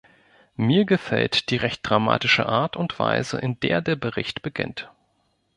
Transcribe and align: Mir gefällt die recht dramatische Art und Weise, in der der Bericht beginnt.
Mir 0.55 0.85
gefällt 0.85 1.51
die 1.51 1.57
recht 1.57 1.81
dramatische 1.87 2.47
Art 2.47 2.75
und 2.75 2.97
Weise, 2.97 3.37
in 3.37 3.59
der 3.59 3.83
der 3.83 3.95
Bericht 3.95 4.41
beginnt. 4.41 4.89